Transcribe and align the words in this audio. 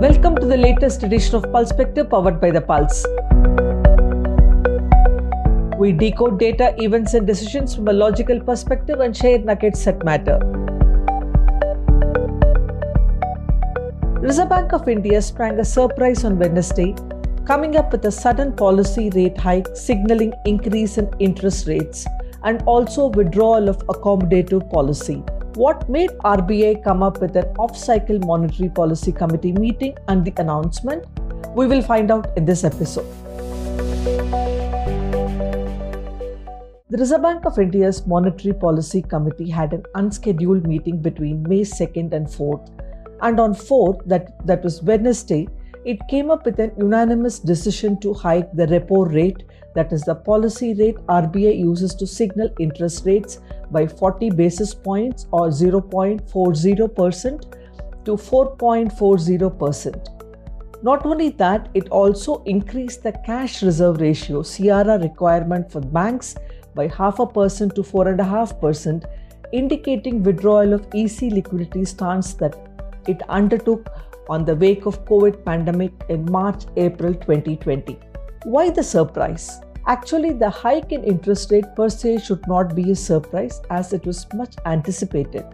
Welcome 0.00 0.34
to 0.36 0.46
the 0.46 0.56
latest 0.56 1.04
edition 1.04 1.36
of 1.36 1.44
Pulsepective 1.44 2.10
powered 2.10 2.40
by 2.40 2.50
The 2.50 2.60
Pulse. 2.60 3.06
We 5.78 5.92
decode 5.92 6.40
data, 6.40 6.74
events, 6.78 7.14
and 7.14 7.24
decisions 7.24 7.76
from 7.76 7.86
a 7.86 7.92
logical 7.92 8.40
perspective 8.40 8.98
and 8.98 9.16
share 9.16 9.38
nuggets 9.38 9.84
that 9.84 10.04
matter. 10.04 10.38
Reserve 14.20 14.48
Bank 14.48 14.72
of 14.72 14.88
India 14.88 15.22
sprang 15.22 15.60
a 15.60 15.64
surprise 15.64 16.24
on 16.24 16.40
Wednesday, 16.40 16.96
coming 17.46 17.76
up 17.76 17.92
with 17.92 18.04
a 18.04 18.10
sudden 18.10 18.52
policy 18.52 19.10
rate 19.10 19.38
hike 19.38 19.68
signaling 19.74 20.32
increase 20.44 20.98
in 20.98 21.08
interest 21.20 21.68
rates 21.68 22.04
and 22.42 22.62
also 22.62 23.06
withdrawal 23.06 23.68
of 23.68 23.78
accommodative 23.86 24.68
policy. 24.70 25.22
What 25.56 25.88
made 25.88 26.10
RBI 26.24 26.82
come 26.82 27.00
up 27.04 27.20
with 27.20 27.36
an 27.36 27.44
off 27.60 27.76
cycle 27.76 28.18
monetary 28.18 28.68
policy 28.68 29.12
committee 29.12 29.52
meeting 29.52 29.96
and 30.08 30.24
the 30.24 30.32
announcement? 30.38 31.04
We 31.54 31.68
will 31.68 31.80
find 31.80 32.10
out 32.10 32.36
in 32.36 32.44
this 32.44 32.64
episode. 32.64 33.06
The 36.90 36.98
Reserve 36.98 37.22
Bank 37.22 37.46
of 37.46 37.60
India's 37.60 38.04
Monetary 38.04 38.52
Policy 38.52 39.02
Committee 39.02 39.48
had 39.48 39.72
an 39.72 39.84
unscheduled 39.94 40.66
meeting 40.66 41.00
between 41.00 41.44
May 41.44 41.60
2nd 41.60 42.12
and 42.12 42.26
4th, 42.26 42.70
and 43.22 43.38
on 43.38 43.54
4th, 43.54 44.04
that, 44.06 44.44
that 44.44 44.64
was 44.64 44.82
Wednesday, 44.82 45.46
it 45.84 45.98
came 46.08 46.30
up 46.30 46.46
with 46.46 46.58
an 46.58 46.72
unanimous 46.78 47.38
decision 47.38 48.00
to 48.00 48.14
hike 48.14 48.50
the 48.54 48.66
repo 48.66 49.12
rate, 49.12 49.44
that 49.74 49.92
is 49.92 50.00
the 50.02 50.14
policy 50.14 50.72
rate 50.74 50.96
RBI 51.08 51.58
uses 51.58 51.94
to 51.96 52.06
signal 52.06 52.48
interest 52.58 53.04
rates 53.04 53.40
by 53.70 53.86
40 53.86 54.30
basis 54.30 54.72
points 54.74 55.26
or 55.32 55.48
0.40% 55.48 58.04
to 58.04 58.12
4.40%. 58.12 60.10
Not 60.82 61.06
only 61.06 61.30
that, 61.30 61.70
it 61.74 61.88
also 61.88 62.42
increased 62.44 63.02
the 63.02 63.12
cash 63.24 63.62
reserve 63.62 64.00
ratio 64.00 64.42
CRR 64.42 65.02
requirement 65.02 65.72
for 65.72 65.80
banks 65.80 66.36
by 66.74 66.88
half 66.88 67.20
a 67.20 67.26
percent 67.26 67.74
to 67.74 67.82
4.5%, 67.82 69.04
indicating 69.52 70.22
withdrawal 70.22 70.74
of 70.74 70.86
easy 70.94 71.30
liquidity 71.30 71.84
stance 71.84 72.34
that 72.34 72.54
it 73.06 73.20
undertook 73.28 73.90
on 74.28 74.44
the 74.44 74.54
wake 74.54 74.86
of 74.86 75.04
COVID 75.04 75.44
pandemic 75.44 75.92
in 76.08 76.30
March 76.30 76.64
April 76.76 77.14
2020. 77.14 77.98
Why 78.44 78.70
the 78.70 78.82
surprise? 78.82 79.60
Actually, 79.86 80.32
the 80.32 80.48
hike 80.48 80.92
in 80.92 81.04
interest 81.04 81.50
rate 81.50 81.66
per 81.76 81.88
se 81.88 82.18
should 82.18 82.46
not 82.46 82.74
be 82.74 82.90
a 82.90 82.96
surprise 82.96 83.60
as 83.70 83.92
it 83.92 84.06
was 84.06 84.26
much 84.34 84.54
anticipated. 84.64 85.44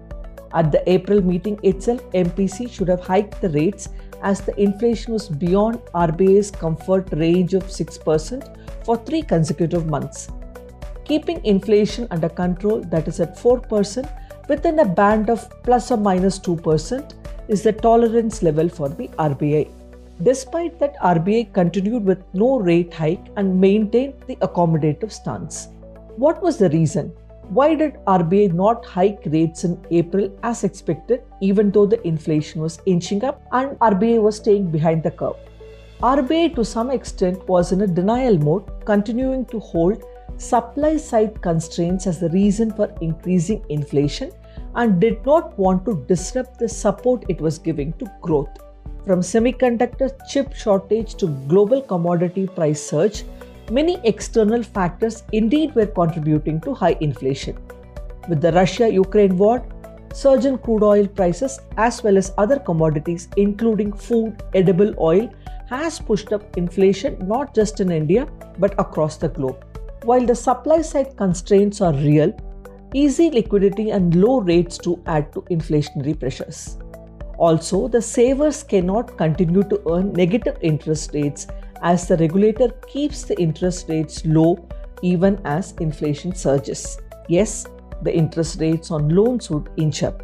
At 0.52 0.70
the 0.72 0.88
April 0.88 1.20
meeting 1.20 1.58
itself, 1.62 2.00
MPC 2.12 2.70
should 2.70 2.88
have 2.88 3.00
hiked 3.00 3.40
the 3.40 3.50
rates 3.50 3.88
as 4.22 4.40
the 4.40 4.60
inflation 4.60 5.12
was 5.12 5.28
beyond 5.28 5.78
RBI's 5.94 6.50
comfort 6.50 7.08
range 7.12 7.55
of 7.55 7.64
6% 7.64 8.84
for 8.84 8.96
three 8.96 9.22
consecutive 9.22 9.86
months. 9.86 10.28
Keeping 11.05 11.44
inflation 11.44 12.06
under 12.10 12.28
control, 12.28 12.80
that 12.82 13.08
is 13.08 13.20
at 13.20 13.36
4%, 13.36 14.48
within 14.48 14.78
a 14.80 14.84
band 14.84 15.30
of 15.30 15.48
plus 15.62 15.90
or 15.90 15.96
minus 15.96 16.38
2%, 16.38 17.14
is 17.50 17.62
the 17.62 17.72
tolerance 17.72 18.42
level 18.44 18.68
for 18.68 18.88
the 18.88 19.08
RBI. 19.28 19.68
Despite 20.22 20.78
that, 20.78 20.96
RBI 20.98 21.52
continued 21.52 22.04
with 22.04 22.22
no 22.32 22.60
rate 22.60 22.94
hike 22.94 23.26
and 23.36 23.60
maintained 23.60 24.14
the 24.28 24.36
accommodative 24.36 25.10
stance. 25.10 25.68
What 26.16 26.40
was 26.42 26.58
the 26.58 26.70
reason? 26.70 27.08
Why 27.48 27.74
did 27.74 27.94
RBI 28.06 28.52
not 28.52 28.84
hike 28.84 29.22
rates 29.26 29.64
in 29.64 29.84
April 29.90 30.30
as 30.44 30.62
expected, 30.62 31.22
even 31.40 31.72
though 31.72 31.86
the 31.86 32.00
inflation 32.06 32.60
was 32.60 32.78
inching 32.86 33.24
up 33.24 33.42
and 33.50 33.76
RBI 33.80 34.22
was 34.22 34.36
staying 34.36 34.70
behind 34.70 35.02
the 35.02 35.10
curve? 35.10 35.34
RBI, 36.00 36.54
to 36.54 36.64
some 36.64 36.90
extent, 36.90 37.48
was 37.48 37.72
in 37.72 37.80
a 37.80 37.86
denial 37.86 38.38
mode, 38.38 38.70
continuing 38.84 39.44
to 39.46 39.58
hold 39.58 40.04
supply 40.36 40.96
side 40.96 41.42
constraints 41.42 42.06
as 42.06 42.20
the 42.20 42.30
reason 42.30 42.70
for 42.72 42.94
increasing 43.00 43.64
inflation 43.68 44.30
and 44.75 45.01
did 45.01 45.25
not 45.27 45.58
want 45.58 45.85
to 45.85 46.05
disrupt 46.08 46.58
the 46.58 46.69
support 46.69 47.25
it 47.29 47.41
was 47.41 47.58
giving 47.58 47.92
to 47.95 48.11
growth. 48.20 48.51
From 49.05 49.20
semiconductor 49.20 50.11
chip 50.29 50.55
shortage 50.55 51.14
to 51.17 51.29
global 51.48 51.81
commodity 51.83 52.47
price 52.47 52.83
surge, 52.83 53.25
many 53.70 53.98
external 54.05 54.63
factors 54.63 55.23
indeed 55.33 55.75
were 55.75 55.86
contributing 55.86 56.61
to 56.61 56.75
high 56.75 56.97
inflation. 57.01 57.57
With 58.29 58.41
the 58.41 58.53
Russia 58.53 58.92
Ukraine 58.92 59.36
war, 59.39 59.64
surge 60.13 60.45
in 60.45 60.58
crude 60.58 60.83
oil 60.83 61.07
prices 61.07 61.61
as 61.77 62.02
well 62.02 62.19
as 62.19 62.33
other 62.37 62.58
commodities, 62.58 63.29
including 63.37 63.92
food, 63.92 64.42
edible 64.55 64.95
oil, 65.01 65.33
has 65.69 65.98
pushed 66.01 66.33
up 66.33 66.57
inflation 66.57 67.17
not 67.27 67.55
just 67.55 67.81
in 67.81 67.91
India 67.91 68.29
but 68.58 68.75
across 68.79 69.17
the 69.17 69.29
globe. 69.29 69.64
While 70.02 70.27
the 70.27 70.35
supply 70.35 70.83
side 70.83 71.17
constraints 71.17 71.81
are 71.81 71.92
real, 71.92 72.33
easy 72.95 73.30
liquidity 73.30 73.90
and 73.90 74.14
low 74.14 74.40
rates 74.40 74.78
to 74.78 75.02
add 75.06 75.33
to 75.33 75.42
inflationary 75.42 76.18
pressures. 76.18 76.78
Also, 77.39 77.89
the 77.89 78.02
savers 78.02 78.62
cannot 78.62 79.17
continue 79.17 79.62
to 79.62 79.80
earn 79.90 80.12
negative 80.12 80.58
interest 80.61 81.14
rates 81.14 81.46
as 81.83 82.06
the 82.06 82.17
regulator 82.18 82.68
keeps 82.86 83.23
the 83.23 83.39
interest 83.40 83.89
rates 83.89 84.24
low 84.27 84.68
even 85.02 85.40
as 85.45 85.73
inflation 85.80 86.34
surges. 86.34 86.98
Yes, 87.28 87.67
the 88.02 88.14
interest 88.14 88.61
rates 88.61 88.90
on 88.90 89.08
loans 89.08 89.51
would 89.51 89.70
inch 89.77 90.02
up. 90.02 90.22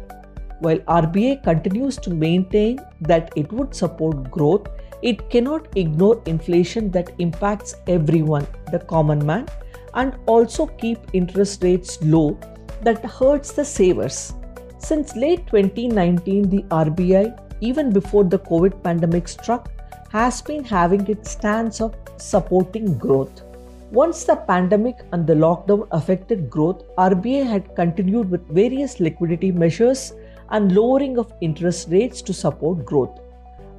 While 0.59 0.79
RBI 0.79 1.43
continues 1.43 1.97
to 1.97 2.09
maintain 2.09 2.79
that 3.01 3.31
it 3.35 3.51
would 3.51 3.75
support 3.75 4.29
growth, 4.29 4.67
it 5.01 5.29
cannot 5.29 5.67
ignore 5.75 6.21
inflation 6.25 6.91
that 6.91 7.11
impacts 7.19 7.75
everyone, 7.87 8.47
the 8.71 8.79
common 8.79 9.23
man, 9.25 9.47
and 9.93 10.15
also 10.25 10.67
keep 10.67 10.99
interest 11.13 11.63
rates 11.63 11.99
low 12.01 12.37
that 12.81 13.03
hurts 13.05 13.51
the 13.51 13.65
savers. 13.65 14.33
Since 14.79 15.15
late 15.15 15.47
2019, 15.47 16.49
the 16.49 16.63
RBI, 16.63 17.37
even 17.61 17.91
before 17.91 18.23
the 18.23 18.39
COVID 18.39 18.83
pandemic 18.83 19.27
struck, 19.27 19.71
has 20.11 20.41
been 20.41 20.63
having 20.63 21.07
its 21.07 21.31
stance 21.31 21.81
of 21.81 21.95
supporting 22.17 22.97
growth. 22.97 23.43
Once 23.91 24.25
the 24.25 24.35
pandemic 24.35 24.97
and 25.13 25.25
the 25.25 25.33
lockdown 25.33 25.87
affected 25.91 26.49
growth, 26.49 26.83
RBI 26.97 27.45
had 27.45 27.75
continued 27.75 28.29
with 28.29 28.47
various 28.49 28.99
liquidity 28.99 29.51
measures 29.51 30.13
and 30.49 30.73
lowering 30.73 31.17
of 31.17 31.33
interest 31.41 31.89
rates 31.89 32.21
to 32.21 32.33
support 32.33 32.85
growth. 32.85 33.19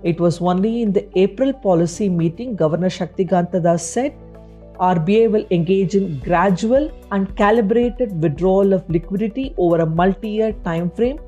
It 0.02 0.20
was 0.20 0.40
only 0.40 0.82
in 0.82 0.92
the 0.92 1.08
April 1.18 1.52
policy 1.52 2.08
meeting 2.08 2.56
Governor 2.56 2.88
Shaktikanta 2.88 3.62
Das 3.62 3.84
said 3.84 4.14
RBI 4.78 5.30
will 5.30 5.46
engage 5.50 5.94
in 5.94 6.18
gradual 6.20 6.90
and 7.10 7.36
calibrated 7.36 8.22
withdrawal 8.22 8.72
of 8.72 8.88
liquidity 8.88 9.54
over 9.58 9.78
a 9.78 9.86
multi-year 9.86 10.52
time 10.64 10.90
frame 10.90 11.18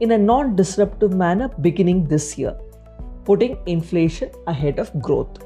in 0.00 0.12
a 0.12 0.18
non-disruptive 0.18 1.12
manner 1.12 1.48
beginning 1.60 2.04
this 2.04 2.36
year, 2.36 2.56
putting 3.24 3.58
inflation 3.66 4.30
ahead 4.46 4.78
of 4.78 4.92
growth. 5.00 5.38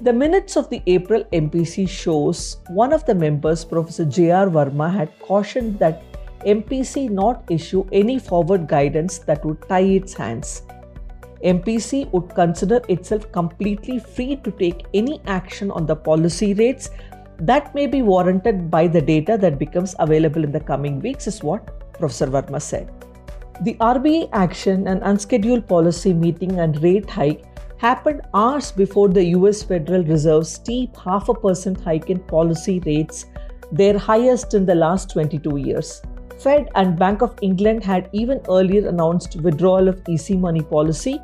The 0.00 0.12
minutes 0.12 0.56
of 0.56 0.68
the 0.70 0.82
April 0.86 1.24
MPC 1.32 1.88
shows 1.88 2.56
one 2.70 2.92
of 2.92 3.06
the 3.06 3.14
members, 3.14 3.64
Professor 3.64 4.04
J.R. 4.04 4.48
Varma, 4.48 4.92
had 4.92 5.16
cautioned 5.20 5.78
that 5.78 6.02
MPC 6.44 7.08
not 7.08 7.44
issue 7.50 7.86
any 7.92 8.18
forward 8.18 8.66
guidance 8.66 9.18
that 9.18 9.44
would 9.44 9.62
tie 9.68 9.80
its 9.80 10.12
hands. 10.12 10.62
MPC 11.44 12.10
would 12.12 12.34
consider 12.34 12.80
itself 12.88 13.30
completely 13.32 13.98
free 13.98 14.36
to 14.36 14.50
take 14.52 14.86
any 14.94 15.20
action 15.26 15.70
on 15.70 15.86
the 15.86 15.96
policy 15.96 16.54
rates 16.54 16.90
that 17.38 17.74
may 17.74 17.86
be 17.86 18.02
warranted 18.02 18.70
by 18.70 18.86
the 18.86 19.00
data 19.00 19.36
that 19.36 19.58
becomes 19.58 19.96
available 19.98 20.44
in 20.44 20.52
the 20.52 20.60
coming 20.60 21.00
weeks, 21.00 21.26
is 21.26 21.42
what 21.42 21.92
Professor 21.98 22.26
Varma 22.26 22.62
said. 22.62 22.88
The 23.62 23.74
RBI 23.74 24.28
action 24.32 24.86
and 24.86 25.02
unscheduled 25.02 25.66
policy 25.66 26.12
meeting 26.12 26.60
and 26.60 26.80
rate 26.82 27.10
hike 27.10 27.44
happened 27.78 28.22
hours 28.32 28.70
before 28.70 29.08
the 29.08 29.24
US 29.36 29.62
Federal 29.62 30.04
Reserve's 30.04 30.52
steep 30.52 30.96
half 30.96 31.28
a 31.28 31.34
percent 31.34 31.80
hike 31.80 32.10
in 32.10 32.20
policy 32.20 32.80
rates, 32.86 33.26
their 33.72 33.98
highest 33.98 34.54
in 34.54 34.64
the 34.64 34.74
last 34.74 35.10
22 35.10 35.56
years. 35.56 36.00
Fed 36.38 36.68
and 36.76 36.98
Bank 36.98 37.22
of 37.22 37.36
England 37.42 37.82
had 37.82 38.08
even 38.12 38.40
earlier 38.48 38.88
announced 38.88 39.36
withdrawal 39.42 39.88
of 39.88 40.00
easy 40.08 40.36
money 40.36 40.62
policy 40.62 41.20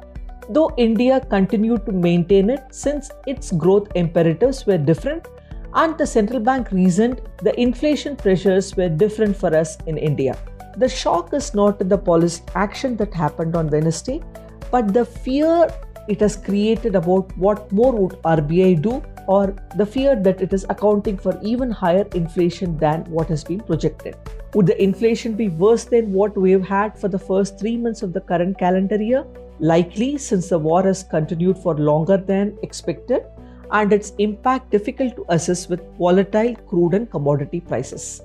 though 0.49 0.73
India 0.77 1.21
continued 1.21 1.85
to 1.87 1.93
maintain 1.93 2.51
it 2.51 2.63
since 2.71 3.11
its 3.27 3.53
growth 3.53 3.89
imperatives 3.95 4.67
were 4.67 4.79
different 4.79 5.27
and 5.75 5.97
the 5.99 6.07
central 6.07 6.41
bank 6.41 6.71
reasoned 6.73 7.21
the 7.43 7.59
inflation 7.61 8.17
pressures 8.17 8.75
were 8.77 8.89
different 8.89 9.37
for 9.37 9.55
us 9.55 9.77
in 9.87 9.99
India. 9.99 10.37
The 10.77 10.89
shock 10.89 11.35
is 11.35 11.55
not 11.55 11.79
the 11.89 11.99
policy 11.99 12.43
action 12.55 12.97
that 12.97 13.13
happened 13.13 13.57
on 13.57 13.69
Wednesday, 13.69 14.23
but 14.71 14.95
the 14.95 15.05
fear 15.05 15.69
it 16.09 16.21
has 16.21 16.37
created 16.37 16.95
about 16.95 17.37
what 17.37 17.71
more 17.71 17.93
would 17.93 18.13
RBI 18.23 18.81
do 18.81 19.03
or 19.27 19.55
the 19.77 19.85
fear 19.85 20.17
that 20.17 20.41
it 20.41 20.55
is 20.55 20.65
accounting 20.71 21.19
for 21.19 21.39
even 21.43 21.71
higher 21.71 22.07
inflation 22.15 22.79
than 22.79 23.05
what 23.05 23.29
has 23.29 23.45
been 23.45 23.61
projected. 23.61 24.17
Would 24.55 24.67
the 24.67 24.83
inflation 24.83 25.35
be 25.35 25.51
worse 25.51 25.85
than 25.85 26.13
what 26.15 26.35
we 26.35 26.51
have 26.53 26.67
had 26.67 26.99
for 26.99 27.09
the 27.09 27.19
first 27.19 27.59
three 27.61 27.77
months 27.77 28.03
of 28.03 28.15
the 28.15 28.23
current 28.23 28.59
calendar 28.59 29.03
year? 29.03 29.27
Likely 29.61 30.17
since 30.19 30.49
the 30.49 30.59
war 30.59 30.83
has 30.85 31.03
continued 31.03 31.59
for 31.59 31.75
longer 31.77 32.17
than 32.17 32.57
expected 32.63 33.25
and 33.73 33.93
its 33.93 34.13
impact 34.19 34.71
difficult 34.71 35.17
to 35.17 35.25
assess 35.29 35.69
with 35.69 35.83
volatile 35.99 36.55
crude 36.67 36.95
and 36.95 37.11
commodity 37.11 37.61
prices. 37.61 38.23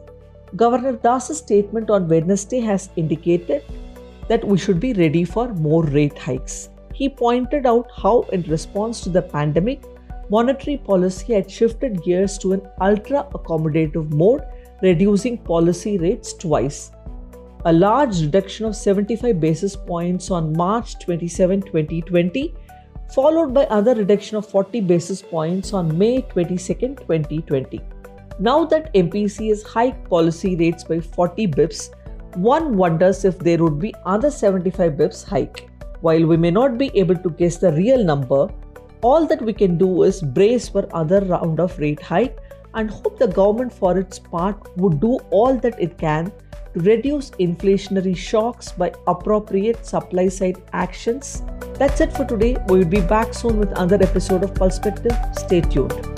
Governor 0.56 0.94
Das's 0.94 1.40
statement 1.40 1.90
on 1.90 2.08
Wednesday 2.08 2.60
has 2.60 2.90
indicated 2.96 3.64
that 4.30 4.46
we 4.46 4.58
should 4.58 4.80
be 4.80 4.94
ready 4.94 5.24
for 5.26 5.54
more 5.56 5.84
rate 5.84 6.18
hikes. 6.18 6.70
He 6.94 7.10
pointed 7.10 7.66
out 7.66 7.90
how, 7.96 8.22
in 8.32 8.44
response 8.44 9.02
to 9.02 9.10
the 9.10 9.22
pandemic, 9.22 9.84
monetary 10.30 10.78
policy 10.78 11.34
had 11.34 11.50
shifted 11.50 12.04
gears 12.04 12.38
to 12.38 12.54
an 12.54 12.62
ultra 12.80 13.28
accommodative 13.34 14.14
mode, 14.14 14.44
reducing 14.82 15.38
policy 15.38 15.98
rates 15.98 16.34
twice. 16.34 16.92
A 17.66 17.72
large 17.72 18.22
reduction 18.22 18.66
of 18.66 18.76
75 18.76 19.40
basis 19.40 19.74
points 19.74 20.30
on 20.30 20.52
March 20.52 21.00
27, 21.00 21.62
2020, 21.62 22.54
followed 23.16 23.54
by 23.54 23.64
other 23.68 23.96
reduction 23.96 24.36
of 24.36 24.46
40 24.46 24.82
basis 24.82 25.22
points 25.22 25.72
on 25.72 25.98
May 25.98 26.24
22, 26.24 26.96
2020. 26.96 27.80
Now 28.38 28.66
that 28.66 28.94
MPC 28.94 29.48
has 29.48 29.64
hiked 29.64 30.10
policy 30.10 30.58
rates 30.58 30.84
by 30.84 31.00
40 31.00 31.48
bips, 31.48 31.96
one 32.36 32.76
wonders 32.76 33.24
if 33.24 33.40
there 33.40 33.64
would 33.64 33.80
be 33.80 33.96
other 34.06 34.30
75 34.30 34.92
bips 34.94 35.24
hike. 35.24 35.70
While 36.02 36.26
we 36.26 36.36
may 36.36 36.52
not 36.52 36.78
be 36.78 36.92
able 37.00 37.16
to 37.16 37.30
guess 37.30 37.56
the 37.56 37.72
real 37.72 38.04
number, 38.04 38.50
all 39.02 39.26
that 39.28 39.42
we 39.42 39.54
can 39.54 39.78
do 39.78 40.04
is 40.04 40.22
brace 40.22 40.68
for 40.68 40.86
other 40.94 41.22
round 41.22 41.62
of 41.62 41.80
rate 41.80 42.02
hike 42.02 42.38
and 42.74 42.90
hope 42.90 43.20
the 43.20 43.28
government 43.28 43.74
for 43.74 43.98
its 43.98 44.20
part 44.20 44.78
would 44.78 45.00
do 45.00 45.20
all 45.30 45.56
that 45.56 45.80
it 45.80 45.98
can 45.98 46.32
to 46.74 46.80
reduce 46.80 47.30
inflationary 47.32 48.16
shocks 48.16 48.72
by 48.72 48.92
appropriate 49.08 49.86
supply 49.86 50.28
side 50.28 50.62
actions. 50.74 51.44
That's 51.76 52.02
it 52.02 52.16
for 52.16 52.26
today. 52.26 52.58
We'll 52.68 52.86
be 52.86 53.02
back 53.02 53.34
soon 53.34 53.60
with 53.60 53.72
another 53.72 54.02
episode 54.02 54.44
of 54.44 54.54
Perspective. 54.56 55.16
Stay 55.36 55.62
tuned. 55.62 56.13